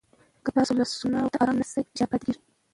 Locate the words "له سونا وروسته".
0.79-1.39